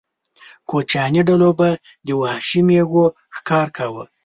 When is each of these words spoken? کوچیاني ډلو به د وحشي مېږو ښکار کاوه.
کوچیاني 0.69 1.21
ډلو 1.29 1.49
به 1.59 1.69
د 2.05 2.07
وحشي 2.21 2.61
مېږو 2.67 3.05
ښکار 3.35 3.67
کاوه. 3.77 4.03